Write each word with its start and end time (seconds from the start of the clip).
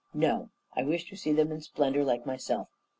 No. 0.15 0.49
I 0.75 0.81
wish 0.81 1.07
to 1.11 1.15
see 1.15 1.31
them 1.31 1.51
in 1.51 1.61
splendour 1.61 2.03
like 2.03 2.25
myself. 2.25 2.69